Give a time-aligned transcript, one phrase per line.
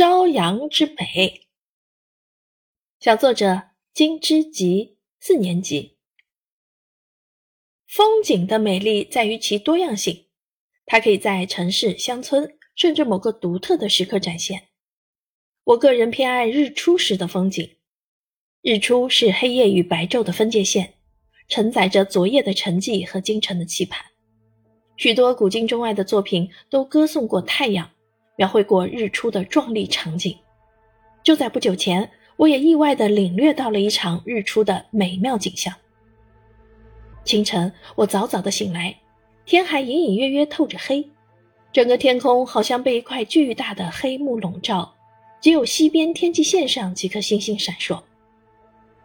[0.00, 1.46] 朝阳之美。
[3.00, 5.98] 小作者金之吉，四年级。
[7.86, 10.28] 风景的美丽在于其多样性，
[10.86, 14.68] 它可以在城市、乡村，甚至某个独特的时刻展现。
[15.64, 17.76] 我个人偏爱日出时的风景。
[18.62, 20.94] 日出是黑夜与白昼的分界线，
[21.46, 24.02] 承载着昨夜的沉寂和今晨的期盼。
[24.96, 27.90] 许多古今中外的作品都歌颂过太阳，
[28.40, 30.34] 描绘过日出的壮丽场景。
[31.22, 35.74] 就在不久前，我也意外地领略到了一场日出的美妙景象。
[37.22, 38.96] 清晨，我早早的醒来，
[39.44, 41.06] 天还隐隐约约透着黑，
[41.70, 44.90] 整个天空好像被一块巨大的黑幕笼罩，
[45.38, 48.02] 只有西边天际线上几颗星星闪烁。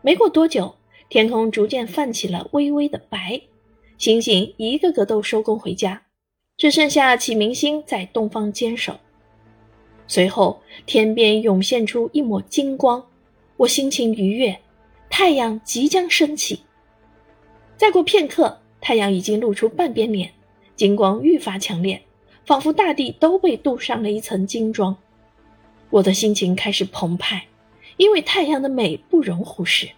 [0.02, 0.74] 没过多久，
[1.10, 3.42] 天空逐渐泛起了微微的白。
[3.98, 6.04] 星星一个个都收工回家，
[6.56, 8.98] 只剩下启明星在东方坚守。
[10.16, 13.06] 随后，天边涌现出一抹金光，
[13.58, 14.58] 我心情愉悦，
[15.10, 16.62] 太阳即将升起。
[17.76, 20.32] 再过片刻，太阳已经露出半边脸，
[20.78, 22.02] 金光愈发强烈，
[22.46, 24.96] 仿佛大地都被镀上了一层金装。
[25.90, 27.48] 我的心情开始澎湃，
[27.98, 29.90] 因为太阳的美不容忽视。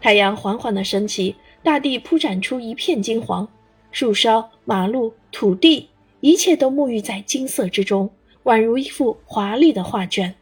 [0.00, 1.36] 太阳缓缓地升起。
[1.62, 3.46] 大地铺展出一片金黄，
[3.90, 8.10] 树梢、马路、土地，一切都沐浴在金色之中，
[8.44, 10.34] 宛如一幅华丽的画卷。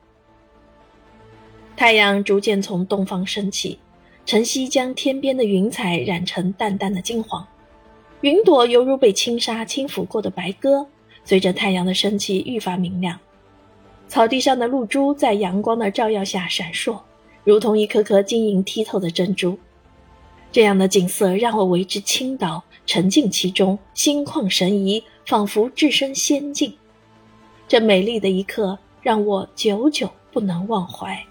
[1.76, 3.78] 太阳逐渐从东方升起，
[4.26, 7.46] 晨曦将天边的云彩染成淡淡的金黄，
[8.20, 10.86] 云朵犹如被轻纱轻抚过的白鸽，
[11.24, 13.18] 随着太阳的升起愈发明亮。
[14.08, 17.00] 草地上的露珠在阳光的照耀下闪烁，
[17.44, 19.58] 如同一颗颗晶莹剔透的珍珠。
[20.50, 26.74] 这样的景色让我为之倾倒，沉浸其中，心旷神怡，仿佛置身仙境。
[27.72, 31.26] 这美丽的一刻让我久久不能忘怀。